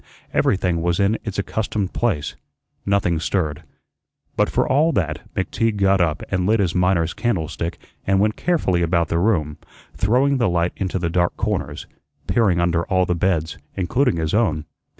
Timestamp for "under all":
12.59-13.05